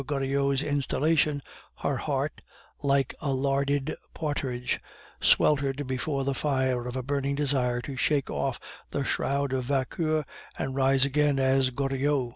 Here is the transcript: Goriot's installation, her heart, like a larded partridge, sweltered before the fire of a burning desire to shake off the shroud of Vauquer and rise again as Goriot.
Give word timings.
Goriot's 0.03 0.63
installation, 0.63 1.43
her 1.83 1.97
heart, 1.97 2.41
like 2.81 3.13
a 3.21 3.31
larded 3.31 3.93
partridge, 4.15 4.79
sweltered 5.21 5.85
before 5.85 6.23
the 6.23 6.33
fire 6.33 6.87
of 6.87 6.95
a 6.95 7.03
burning 7.03 7.35
desire 7.35 7.81
to 7.81 7.95
shake 7.95 8.27
off 8.31 8.59
the 8.89 9.03
shroud 9.05 9.53
of 9.53 9.65
Vauquer 9.65 10.23
and 10.57 10.73
rise 10.75 11.05
again 11.05 11.37
as 11.37 11.69
Goriot. 11.69 12.29